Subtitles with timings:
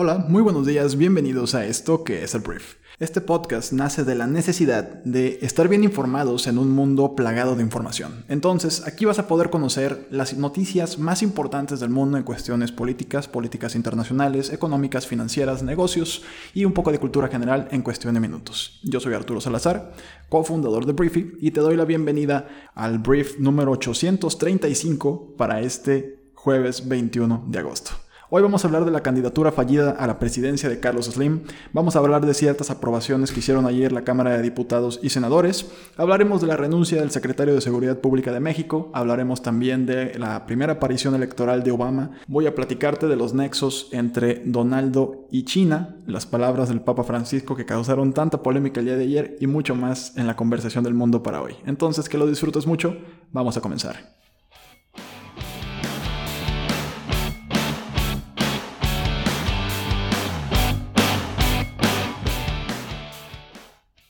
[0.00, 2.76] Hola, muy buenos días, bienvenidos a esto que es el brief.
[3.00, 7.64] Este podcast nace de la necesidad de estar bien informados en un mundo plagado de
[7.64, 8.24] información.
[8.28, 13.26] Entonces, aquí vas a poder conocer las noticias más importantes del mundo en cuestiones políticas,
[13.26, 16.22] políticas internacionales, económicas, financieras, negocios
[16.54, 18.78] y un poco de cultura general en cuestión de minutos.
[18.84, 19.94] Yo soy Arturo Salazar,
[20.28, 26.86] cofundador de Briefy, y te doy la bienvenida al brief número 835 para este jueves
[26.86, 28.07] 21 de agosto.
[28.30, 31.96] Hoy vamos a hablar de la candidatura fallida a la presidencia de Carlos Slim, vamos
[31.96, 36.42] a hablar de ciertas aprobaciones que hicieron ayer la Cámara de Diputados y Senadores, hablaremos
[36.42, 40.74] de la renuncia del secretario de Seguridad Pública de México, hablaremos también de la primera
[40.74, 46.26] aparición electoral de Obama, voy a platicarte de los nexos entre Donaldo y China, las
[46.26, 50.14] palabras del Papa Francisco que causaron tanta polémica el día de ayer y mucho más
[50.18, 51.56] en la conversación del mundo para hoy.
[51.64, 52.94] Entonces, que lo disfrutes mucho,
[53.32, 54.17] vamos a comenzar.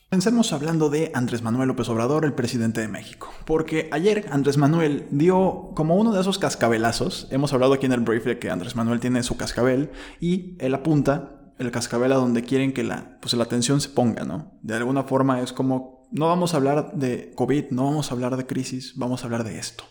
[0.09, 3.31] Comencemos hablando de Andrés Manuel López Obrador, el presidente de México.
[3.45, 7.27] Porque ayer Andrés Manuel dio como uno de esos cascabelazos.
[7.29, 11.53] Hemos hablado aquí en el brief que Andrés Manuel tiene su cascabel y él apunta
[11.59, 14.57] el cascabel a donde quieren que la, pues, la atención se ponga, ¿no?
[14.63, 18.35] De alguna forma es como, no vamos a hablar de COVID, no vamos a hablar
[18.35, 19.83] de crisis, vamos a hablar de esto.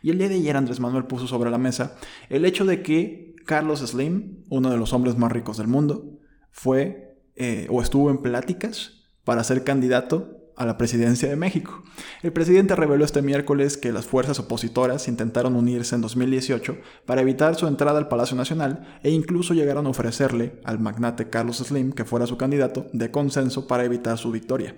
[0.00, 1.94] Y el día de ayer Andrés Manuel puso sobre la mesa
[2.30, 6.20] el hecho de que Carlos Slim, uno de los hombres más ricos del mundo,
[6.52, 8.97] fue eh, o estuvo en pláticas
[9.28, 11.82] para ser candidato a la presidencia de México.
[12.22, 17.54] El presidente reveló este miércoles que las fuerzas opositoras intentaron unirse en 2018 para evitar
[17.54, 22.04] su entrada al Palacio Nacional e incluso llegaron a ofrecerle al magnate Carlos Slim que
[22.04, 24.76] fuera su candidato de consenso para evitar su victoria.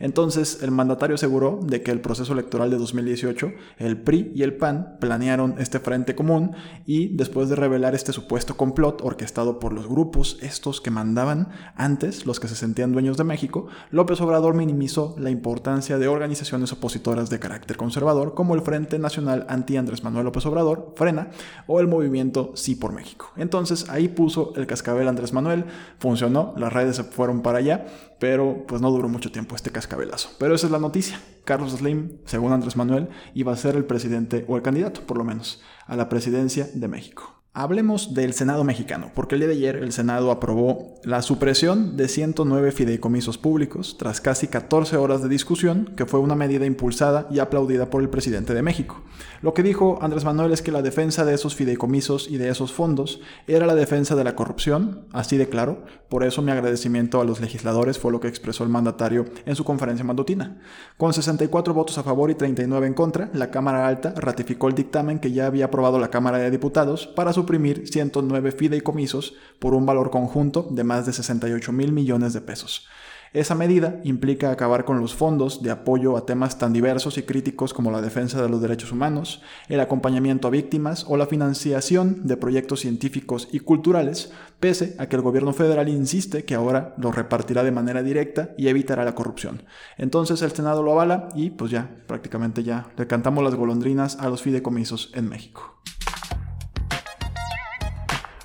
[0.00, 4.56] Entonces, el mandatario aseguró de que el proceso electoral de 2018, el PRI y el
[4.56, 6.52] PAN planearon este frente común
[6.86, 12.26] y después de revelar este supuesto complot orquestado por los grupos estos que mandaban antes,
[12.26, 17.30] los que se sentían dueños de México, López Obrador minimizó la importancia de organizaciones opositoras
[17.30, 21.30] de carácter conservador como el Frente Nacional Anti Andrés Manuel López Obrador, Frena,
[21.66, 23.32] o el movimiento Sí por México.
[23.36, 25.64] Entonces ahí puso el cascabel Andrés Manuel,
[25.98, 27.86] funcionó, las redes se fueron para allá,
[28.18, 30.30] pero pues no duró mucho tiempo este cascabelazo.
[30.38, 31.20] Pero esa es la noticia.
[31.44, 35.24] Carlos Slim, según Andrés Manuel, iba a ser el presidente, o el candidato por lo
[35.24, 37.37] menos, a la presidencia de México.
[37.54, 42.06] Hablemos del Senado mexicano, porque el día de ayer el Senado aprobó la supresión de
[42.06, 47.40] 109 fideicomisos públicos tras casi 14 horas de discusión, que fue una medida impulsada y
[47.40, 49.02] aplaudida por el presidente de México.
[49.40, 52.72] Lo que dijo Andrés Manuel es que la defensa de esos fideicomisos y de esos
[52.72, 57.24] fondos era la defensa de la corrupción, así de claro, por eso mi agradecimiento a
[57.24, 60.60] los legisladores fue lo que expresó el mandatario en su conferencia matutina.
[60.96, 65.18] Con 64 votos a favor y 39 en contra, la Cámara Alta ratificó el dictamen
[65.18, 69.86] que ya había aprobado la Cámara de Diputados para su suprimir 109 fideicomisos por un
[69.86, 72.88] valor conjunto de más de 68 mil millones de pesos.
[73.32, 77.74] Esa medida implica acabar con los fondos de apoyo a temas tan diversos y críticos
[77.74, 82.36] como la defensa de los derechos humanos, el acompañamiento a víctimas o la financiación de
[82.36, 87.62] proyectos científicos y culturales, pese a que el gobierno federal insiste que ahora los repartirá
[87.62, 89.62] de manera directa y evitará la corrupción.
[89.96, 94.28] Entonces el Senado lo avala y pues ya, prácticamente ya, le cantamos las golondrinas a
[94.28, 95.78] los fideicomisos en México.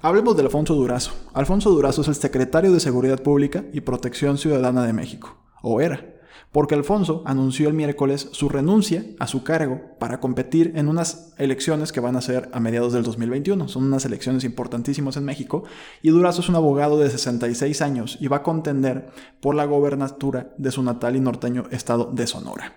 [0.06, 1.14] Hablemos de Alfonso Durazo.
[1.34, 6.18] Alfonso Durazo es el secretario de Seguridad Pública y Protección Ciudadana de México, o era,
[6.52, 11.94] porque Alfonso anunció el miércoles su renuncia a su cargo para competir en unas elecciones
[11.94, 13.70] que van a ser a mediados del 2021.
[13.70, 15.64] Son unas elecciones importantísimas en México
[16.02, 19.10] y Durazo es un abogado de 66 años y va a contender
[19.40, 22.74] por la gobernatura de su natal y norteño estado de Sonora.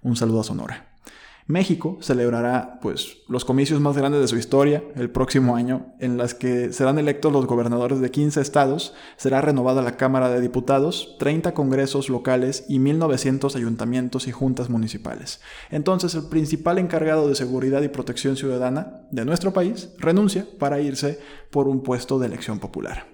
[0.00, 0.97] Un saludo a Sonora.
[1.48, 6.34] México celebrará pues los comicios más grandes de su historia el próximo año en las
[6.34, 11.54] que serán electos los gobernadores de 15 estados, será renovada la Cámara de Diputados, 30
[11.54, 15.40] congresos locales y 1900 ayuntamientos y juntas municipales.
[15.70, 21.18] Entonces el principal encargado de seguridad y protección ciudadana de nuestro país renuncia para irse
[21.50, 23.06] por un puesto de elección popular.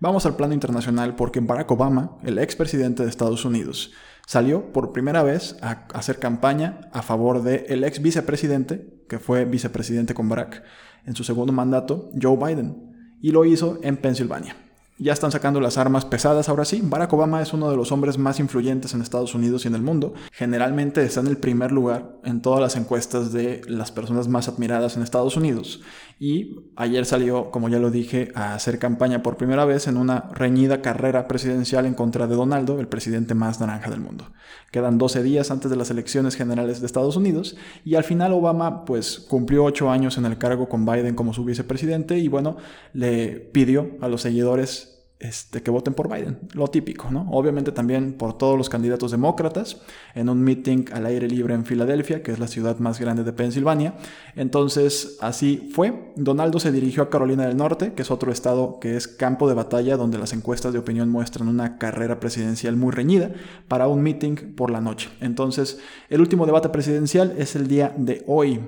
[0.00, 3.92] Vamos al plano internacional porque Barack Obama, el expresidente de Estados Unidos,
[4.30, 10.14] salió por primera vez a hacer campaña a favor del ex vicepresidente, que fue vicepresidente
[10.14, 10.62] con Barack
[11.04, 14.54] en su segundo mandato, Joe Biden, y lo hizo en Pensilvania.
[14.98, 16.80] ya están sacando las armas pesadas ahora sí.
[16.80, 19.82] Barack Obama es uno de los hombres más influyentes en Estados Unidos y en el
[19.82, 20.14] mundo.
[20.30, 24.96] Generalmente está en el primer lugar en todas las encuestas de las personas más admiradas
[24.96, 25.80] en Estados Unidos.
[26.22, 30.28] Y ayer salió, como ya lo dije, a hacer campaña por primera vez en una
[30.34, 34.30] reñida carrera presidencial en contra de Donaldo, el presidente más naranja del mundo.
[34.70, 37.56] Quedan 12 días antes de las elecciones generales de Estados Unidos
[37.86, 41.42] y al final Obama pues cumplió 8 años en el cargo con Biden como su
[41.42, 42.58] vicepresidente y bueno,
[42.92, 47.28] le pidió a los seguidores este, que voten por Biden, lo típico, ¿no?
[47.30, 49.76] Obviamente también por todos los candidatos demócratas
[50.14, 53.34] en un meeting al aire libre en Filadelfia, que es la ciudad más grande de
[53.34, 53.94] Pensilvania.
[54.34, 56.12] Entonces, así fue.
[56.16, 59.54] Donaldo se dirigió a Carolina del Norte, que es otro estado que es campo de
[59.54, 63.30] batalla donde las encuestas de opinión muestran una carrera presidencial muy reñida,
[63.68, 65.10] para un meeting por la noche.
[65.20, 65.78] Entonces,
[66.08, 68.60] el último debate presidencial es el día de hoy,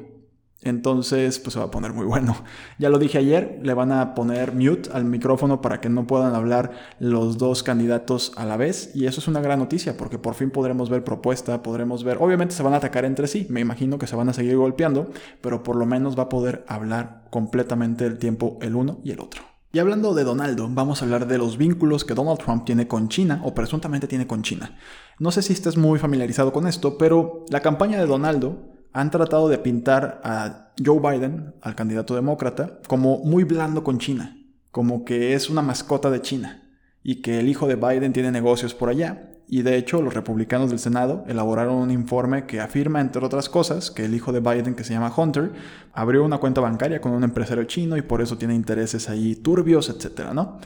[0.63, 2.37] entonces, pues se va a poner muy bueno.
[2.79, 6.35] Ya lo dije ayer, le van a poner mute al micrófono para que no puedan
[6.35, 8.91] hablar los dos candidatos a la vez.
[8.95, 12.55] Y eso es una gran noticia porque por fin podremos ver propuesta, podremos ver, obviamente
[12.55, 15.11] se van a atacar entre sí, me imagino que se van a seguir golpeando,
[15.41, 19.21] pero por lo menos va a poder hablar completamente el tiempo el uno y el
[19.21, 19.43] otro.
[19.73, 23.09] Y hablando de Donaldo, vamos a hablar de los vínculos que Donald Trump tiene con
[23.09, 24.77] China o presuntamente tiene con China.
[25.19, 29.49] No sé si estés muy familiarizado con esto, pero la campaña de Donaldo han tratado
[29.49, 34.37] de pintar a Joe Biden, al candidato demócrata, como muy blando con China,
[34.71, 36.63] como que es una mascota de China
[37.03, 39.29] y que el hijo de Biden tiene negocios por allá.
[39.49, 43.91] Y de hecho, los republicanos del Senado elaboraron un informe que afirma, entre otras cosas,
[43.91, 45.53] que el hijo de Biden, que se llama Hunter,
[45.93, 49.91] abrió una cuenta bancaria con un empresario chino y por eso tiene intereses ahí turbios,
[49.91, 50.31] etc.
[50.33, 50.59] ¿no?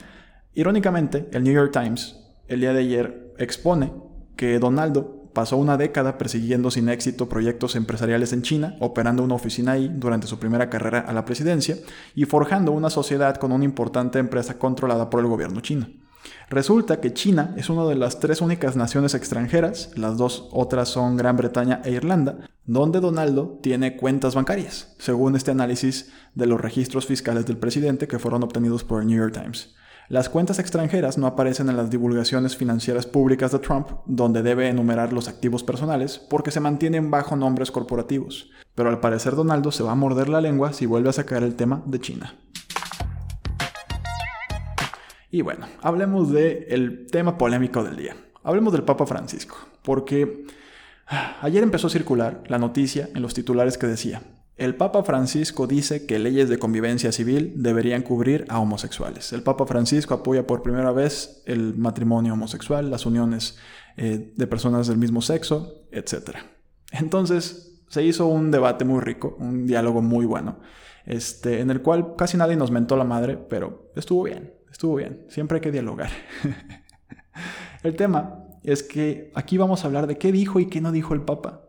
[0.53, 3.91] Irónicamente, el New York Times, el día de ayer, expone
[4.37, 9.73] que Donaldo Pasó una década persiguiendo sin éxito proyectos empresariales en China, operando una oficina
[9.73, 11.77] ahí durante su primera carrera a la presidencia
[12.15, 15.89] y forjando una sociedad con una importante empresa controlada por el gobierno chino.
[16.49, 21.17] Resulta que China es una de las tres únicas naciones extranjeras, las dos otras son
[21.17, 27.05] Gran Bretaña e Irlanda, donde Donaldo tiene cuentas bancarias, según este análisis de los registros
[27.05, 29.75] fiscales del presidente que fueron obtenidos por el New York Times.
[30.09, 35.11] Las cuentas extranjeras no aparecen en las divulgaciones financieras públicas de Trump, donde debe enumerar
[35.11, 38.49] los activos personales, porque se mantienen bajo nombres corporativos.
[38.73, 41.55] Pero al parecer Donaldo se va a morder la lengua si vuelve a sacar el
[41.55, 42.35] tema de China.
[45.29, 48.15] Y bueno, hablemos del tema polémico del día.
[48.43, 50.45] Hablemos del Papa Francisco, porque
[51.07, 54.21] ah, ayer empezó a circular la noticia en los titulares que decía,
[54.57, 59.31] el Papa Francisco dice que leyes de convivencia civil deberían cubrir a homosexuales.
[59.31, 63.59] El Papa Francisco apoya por primera vez el matrimonio homosexual, las uniones
[63.97, 66.37] eh, de personas del mismo sexo, etc.
[66.91, 70.57] Entonces se hizo un debate muy rico, un diálogo muy bueno,
[71.05, 75.25] este, en el cual casi nadie nos mentó la madre, pero estuvo bien, estuvo bien.
[75.29, 76.09] Siempre hay que dialogar.
[77.83, 81.13] el tema es que aquí vamos a hablar de qué dijo y qué no dijo
[81.13, 81.63] el Papa.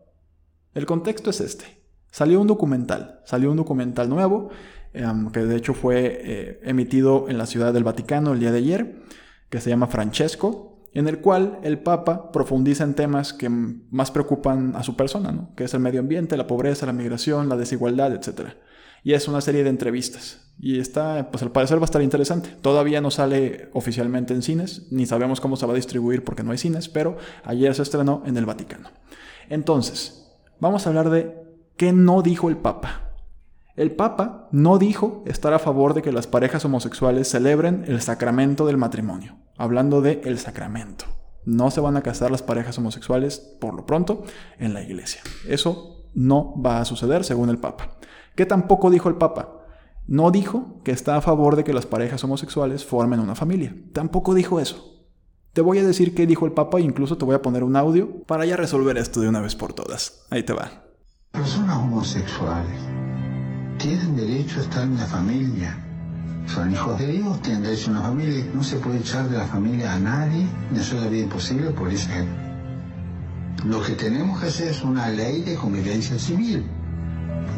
[0.73, 1.78] El contexto es este.
[2.11, 4.51] Salió un documental, salió un documental nuevo,
[4.93, 8.59] em, que de hecho fue eh, emitido en la Ciudad del Vaticano el día de
[8.59, 9.03] ayer,
[9.51, 14.75] que se llama Francesco, en el cual el Papa profundiza en temas que más preocupan
[14.75, 18.55] a su persona, que es el medio ambiente, la pobreza, la migración, la desigualdad, etc.
[19.05, 20.53] Y es una serie de entrevistas.
[20.59, 22.51] Y está, pues al parecer va a estar interesante.
[22.63, 26.51] Todavía no sale oficialmente en cines, ni sabemos cómo se va a distribuir porque no
[26.51, 28.91] hay cines, pero ayer se estrenó en el Vaticano.
[29.49, 30.27] Entonces,
[30.59, 31.48] vamos a hablar de
[31.79, 33.13] ¿Qué no dijo el Papa?
[33.77, 38.67] El Papa no dijo estar a favor de que las parejas homosexuales celebren el sacramento
[38.67, 41.05] del matrimonio, hablando de el sacramento.
[41.45, 44.25] No se van a casar las parejas homosexuales, por lo pronto,
[44.59, 45.21] en la iglesia.
[45.47, 47.97] Eso no va a suceder, según el Papa.
[48.35, 49.61] ¿Qué tampoco dijo el Papa?
[50.09, 53.77] No dijo que está a favor de que las parejas homosexuales formen una familia.
[53.93, 55.07] Tampoco dijo eso.
[55.53, 57.77] Te voy a decir qué dijo el Papa e incluso te voy a poner un
[57.77, 60.27] audio para ya resolver esto de una vez por todas.
[60.31, 60.88] Ahí te va.
[61.39, 62.81] Personas homosexuales
[63.79, 65.79] tienen derecho a estar en la familia.
[66.49, 68.45] Son hijos de Dios, tienen derecho a una familia.
[68.53, 71.93] No se puede echar de la familia a nadie, ni hacer la vida imposible por
[71.93, 72.27] gente.
[73.65, 76.67] Lo que tenemos que hacer es una ley de convivencia civil.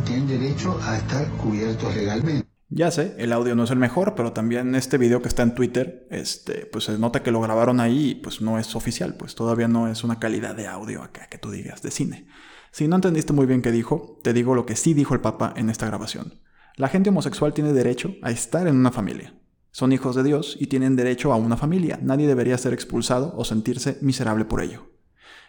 [0.04, 2.49] Tienen derecho a estar cubiertos legalmente.
[2.72, 5.56] Ya sé, el audio no es el mejor, pero también este video que está en
[5.56, 9.34] Twitter, este, pues se nota que lo grabaron ahí y pues no es oficial, pues
[9.34, 12.28] todavía no es una calidad de audio acá que tú digas de cine.
[12.70, 15.52] Si no entendiste muy bien qué dijo, te digo lo que sí dijo el Papa
[15.56, 16.40] en esta grabación.
[16.76, 19.34] La gente homosexual tiene derecho a estar en una familia.
[19.72, 21.98] Son hijos de Dios y tienen derecho a una familia.
[22.00, 24.92] Nadie debería ser expulsado o sentirse miserable por ello.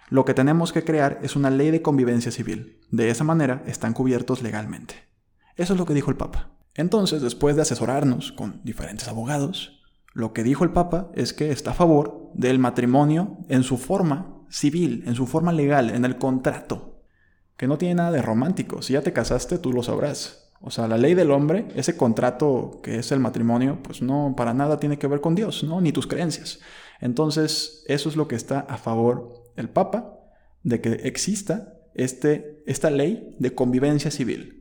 [0.10, 2.80] Lo que tenemos que crear es una ley de convivencia civil.
[2.90, 4.96] De esa manera están cubiertos legalmente.
[5.56, 6.58] Eso es lo que dijo el Papa.
[6.76, 9.82] Entonces, después de asesorarnos con diferentes abogados,
[10.14, 14.44] Lo que dijo el Papa es que está a favor del matrimonio en su forma
[14.50, 17.06] civil, en su forma legal, en el contrato,
[17.56, 18.82] que no tiene nada de romántico.
[18.82, 20.52] Si ya te casaste, tú lo sabrás.
[20.60, 24.54] O sea, la ley del hombre, ese contrato que es el matrimonio, pues no para
[24.54, 25.80] nada tiene que ver con Dios, ¿no?
[25.82, 26.60] Ni tus creencias.
[27.00, 30.20] Entonces, eso es lo que está a favor el Papa,
[30.64, 34.61] de que exista este, esta ley de convivencia civil.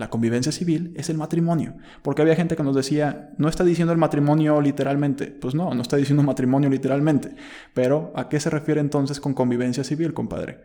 [0.00, 1.74] La convivencia civil es el matrimonio.
[2.00, 5.26] Porque había gente que nos decía, no está diciendo el matrimonio literalmente.
[5.26, 7.36] Pues no, no está diciendo matrimonio literalmente.
[7.74, 10.62] Pero ¿a qué se refiere entonces con convivencia civil, compadre?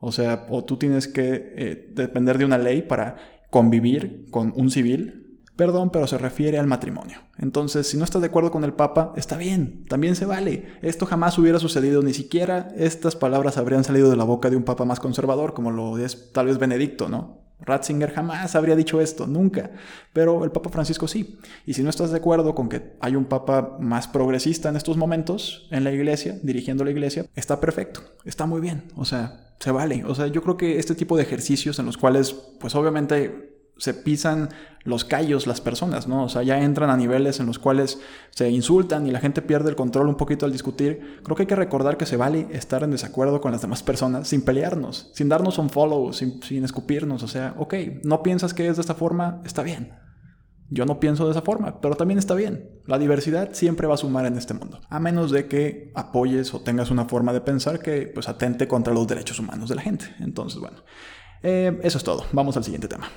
[0.00, 3.16] O sea, o tú tienes que eh, depender de una ley para
[3.48, 5.40] convivir con un civil.
[5.56, 7.20] Perdón, pero se refiere al matrimonio.
[7.38, 10.66] Entonces, si no estás de acuerdo con el Papa, está bien, también se vale.
[10.82, 14.64] Esto jamás hubiera sucedido, ni siquiera estas palabras habrían salido de la boca de un
[14.64, 17.43] Papa más conservador, como lo es tal vez Benedicto, ¿no?
[17.60, 19.70] Ratzinger jamás habría dicho esto, nunca.
[20.12, 21.38] Pero el Papa Francisco sí.
[21.66, 24.96] Y si no estás de acuerdo con que hay un Papa más progresista en estos
[24.96, 28.84] momentos en la iglesia, dirigiendo la iglesia, está perfecto, está muy bien.
[28.96, 30.04] O sea, se vale.
[30.04, 33.94] O sea, yo creo que este tipo de ejercicios en los cuales, pues obviamente se
[33.94, 34.50] pisan
[34.84, 36.24] los callos las personas, ¿no?
[36.24, 38.00] O sea, ya entran a niveles en los cuales
[38.30, 41.20] se insultan y la gente pierde el control un poquito al discutir.
[41.24, 44.28] Creo que hay que recordar que se vale estar en desacuerdo con las demás personas
[44.28, 47.22] sin pelearnos, sin darnos un follow, sin, sin escupirnos.
[47.22, 47.74] O sea, ok,
[48.04, 49.92] no piensas que es de esta forma, está bien.
[50.70, 52.80] Yo no pienso de esa forma, pero también está bien.
[52.86, 56.60] La diversidad siempre va a sumar en este mundo, a menos de que apoyes o
[56.60, 60.06] tengas una forma de pensar que pues atente contra los derechos humanos de la gente.
[60.20, 60.78] Entonces, bueno,
[61.42, 62.24] eh, eso es todo.
[62.32, 63.08] Vamos al siguiente tema.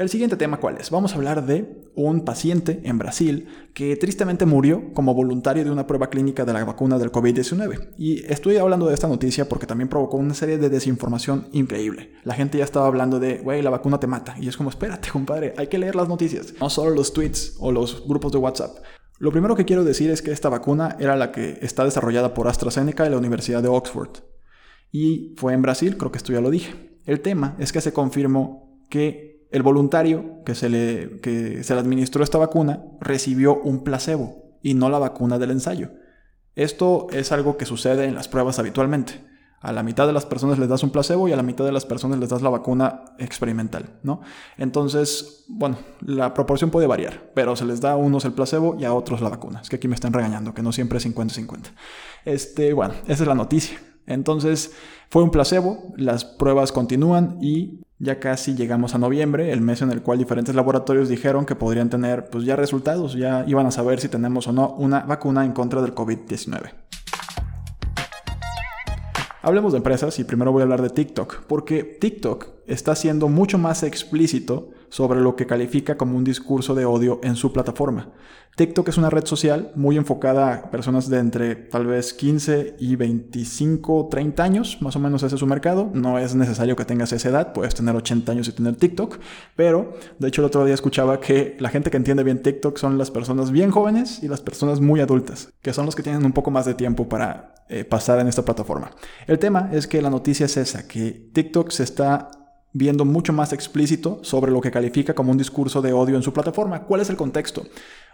[0.00, 0.88] El siguiente tema, ¿cuál es?
[0.88, 5.86] Vamos a hablar de un paciente en Brasil que tristemente murió como voluntario de una
[5.86, 7.90] prueba clínica de la vacuna del COVID-19.
[7.98, 12.14] Y estoy hablando de esta noticia porque también provocó una serie de desinformación increíble.
[12.24, 14.36] La gente ya estaba hablando de, güey, la vacuna te mata.
[14.40, 17.70] Y es como, espérate, compadre, hay que leer las noticias, no solo los tweets o
[17.70, 18.78] los grupos de WhatsApp.
[19.18, 22.48] Lo primero que quiero decir es que esta vacuna era la que está desarrollada por
[22.48, 24.20] AstraZeneca y la Universidad de Oxford.
[24.90, 26.98] Y fue en Brasil, creo que esto ya lo dije.
[27.04, 31.80] El tema es que se confirmó que el voluntario que se, le, que se le
[31.80, 35.90] administró esta vacuna recibió un placebo y no la vacuna del ensayo.
[36.54, 39.28] Esto es algo que sucede en las pruebas habitualmente.
[39.60, 41.72] A la mitad de las personas les das un placebo y a la mitad de
[41.72, 44.22] las personas les das la vacuna experimental, ¿no?
[44.56, 48.84] Entonces, bueno, la proporción puede variar, pero se les da a unos el placebo y
[48.84, 49.60] a otros la vacuna.
[49.60, 51.72] Es que aquí me están regañando, que no siempre es 50-50.
[52.24, 53.78] Este, bueno, esa es la noticia.
[54.06, 54.72] Entonces,
[55.10, 59.92] fue un placebo, las pruebas continúan y ya casi llegamos a noviembre, el mes en
[59.92, 64.00] el cual diferentes laboratorios dijeron que podrían tener pues ya resultados, ya iban a saber
[64.00, 66.89] si tenemos o no una vacuna en contra del COVID-19.
[69.42, 73.56] Hablemos de empresas y primero voy a hablar de TikTok, porque TikTok está siendo mucho
[73.56, 78.10] más explícito sobre lo que califica como un discurso de odio en su plataforma.
[78.56, 82.96] TikTok es una red social muy enfocada a personas de entre tal vez 15 y
[82.96, 85.90] 25, 30 años, más o menos ese es su mercado.
[85.94, 89.20] No es necesario que tengas esa edad, puedes tener 80 años y tener TikTok,
[89.56, 92.98] pero de hecho el otro día escuchaba que la gente que entiende bien TikTok son
[92.98, 96.32] las personas bien jóvenes y las personas muy adultas, que son los que tienen un
[96.32, 98.90] poco más de tiempo para eh, pasar en esta plataforma.
[99.28, 102.28] El tema es que la noticia es esa, que TikTok se está
[102.72, 106.32] viendo mucho más explícito sobre lo que califica como un discurso de odio en su
[106.32, 106.82] plataforma.
[106.82, 107.62] ¿Cuál es el contexto?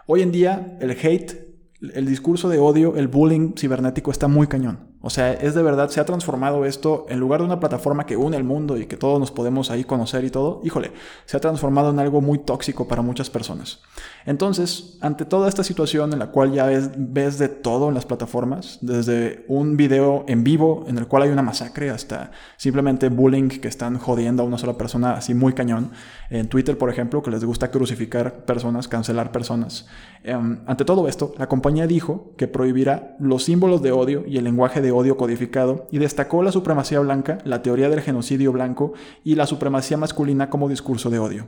[0.05, 4.95] Hoy en día el hate, el discurso de odio, el bullying cibernético está muy cañón.
[5.07, 8.17] O sea, es de verdad, se ha transformado esto, en lugar de una plataforma que
[8.17, 10.91] une el mundo y que todos nos podemos ahí conocer y todo, híjole,
[11.23, 13.79] se ha transformado en algo muy tóxico para muchas personas.
[14.25, 18.05] Entonces, ante toda esta situación en la cual ya ves, ves de todo en las
[18.05, 23.47] plataformas, desde un video en vivo en el cual hay una masacre hasta simplemente bullying
[23.47, 25.91] que están jodiendo a una sola persona así muy cañón,
[26.29, 29.87] en Twitter, por ejemplo, que les gusta crucificar personas, cancelar personas.
[30.25, 34.43] Em, ante todo esto, la compañía dijo que prohibirá los símbolos de odio y el
[34.43, 39.35] lenguaje de odio codificado y destacó la supremacía blanca, la teoría del genocidio blanco y
[39.35, 41.45] la supremacía masculina como discurso de odio.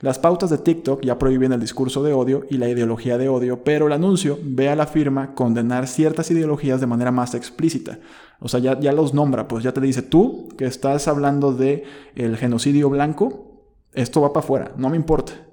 [0.00, 3.64] Las pautas de TikTok ya prohíben el discurso de odio y la ideología de odio,
[3.64, 7.98] pero el anuncio ve a la firma condenar ciertas ideologías de manera más explícita.
[8.38, 12.36] O sea, ya, los nombra, pues ya te dice tú que estás hablando de el
[12.36, 13.62] genocidio blanco,
[13.94, 15.45] esto va para afuera, no me importa.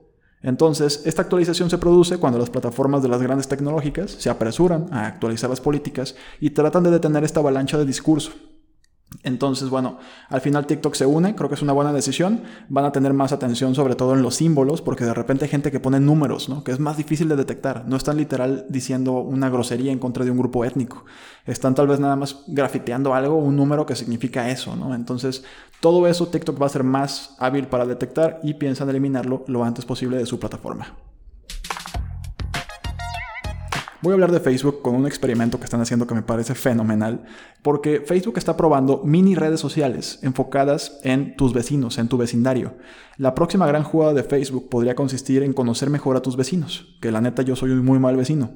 [0.43, 5.07] Entonces, esta actualización se produce cuando las plataformas de las grandes tecnológicas se apresuran a
[5.07, 8.31] actualizar las políticas y tratan de detener esta avalancha de discurso.
[9.21, 12.41] Entonces, bueno, al final TikTok se une, creo que es una buena decisión.
[12.67, 15.71] Van a tener más atención sobre todo en los símbolos, porque de repente hay gente
[15.71, 16.63] que pone números, ¿no?
[16.63, 17.85] Que es más difícil de detectar.
[17.88, 21.05] No están literal diciendo una grosería en contra de un grupo étnico.
[21.45, 24.95] Están tal vez nada más grafiteando algo, un número que significa eso, ¿no?
[24.95, 25.43] Entonces,
[25.83, 29.83] todo eso TikTok va a ser más hábil para detectar y piensan eliminarlo lo antes
[29.83, 30.95] posible de su plataforma.
[34.01, 37.25] Voy a hablar de Facebook con un experimento que están haciendo que me parece fenomenal,
[37.61, 42.75] porque Facebook está probando mini redes sociales enfocadas en tus vecinos, en tu vecindario.
[43.17, 47.11] La próxima gran jugada de Facebook podría consistir en conocer mejor a tus vecinos, que
[47.11, 48.51] la neta yo soy un muy mal vecino.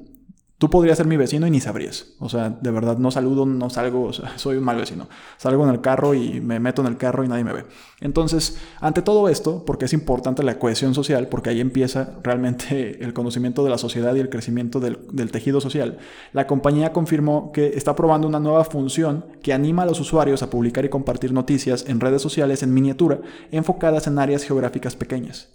[0.58, 2.06] Tú podrías ser mi vecino y ni sabrías.
[2.18, 5.08] O sea, de verdad, no saludo, no salgo, o sea, soy un mal vecino.
[5.36, 7.64] Salgo en el carro y me meto en el carro y nadie me ve.
[8.00, 13.12] Entonces, ante todo esto, porque es importante la cohesión social, porque ahí empieza realmente el
[13.12, 15.98] conocimiento de la sociedad y el crecimiento del, del tejido social,
[16.32, 20.50] la compañía confirmó que está probando una nueva función que anima a los usuarios a
[20.50, 23.20] publicar y compartir noticias en redes sociales en miniatura
[23.52, 25.50] enfocadas en áreas geográficas pequeñas.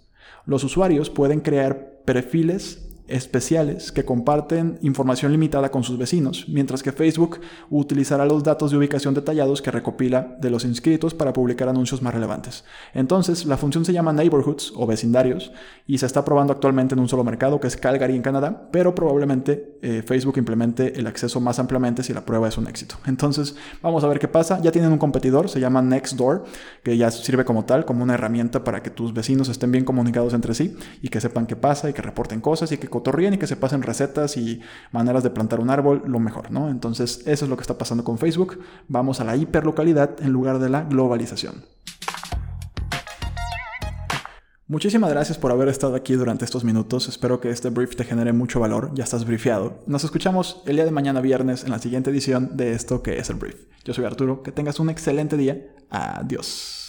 [0.46, 6.92] Los usuarios pueden crear perfiles especiales que comparten información limitada con sus vecinos, mientras que
[6.92, 12.00] Facebook utilizará los datos de ubicación detallados que recopila de los inscritos para publicar anuncios
[12.00, 12.64] más relevantes.
[12.94, 15.52] Entonces, la función se llama Neighborhoods o vecindarios
[15.86, 18.94] y se está probando actualmente en un solo mercado que es Calgary en Canadá, pero
[18.94, 22.96] probablemente eh, Facebook implemente el acceso más ampliamente si la prueba es un éxito.
[23.06, 24.60] Entonces, vamos a ver qué pasa.
[24.62, 26.44] Ya tienen un competidor, se llama Nextdoor,
[26.82, 30.32] que ya sirve como tal, como una herramienta para que tus vecinos estén bien comunicados
[30.32, 33.38] entre sí y que sepan qué pasa y que reporten cosas y que cotorríen y
[33.38, 34.60] que se pasen recetas y
[34.92, 36.70] maneras de plantar un árbol, lo mejor, ¿no?
[36.70, 38.60] Entonces, eso es lo que está pasando con Facebook.
[38.86, 41.64] Vamos a la hiperlocalidad en lugar de la globalización.
[44.68, 47.08] Muchísimas gracias por haber estado aquí durante estos minutos.
[47.08, 48.92] Espero que este brief te genere mucho valor.
[48.94, 49.82] Ya estás briefeado.
[49.88, 53.28] Nos escuchamos el día de mañana viernes en la siguiente edición de esto que es
[53.28, 53.56] el brief.
[53.84, 54.44] Yo soy Arturo.
[54.44, 55.74] Que tengas un excelente día.
[55.90, 56.83] Adiós.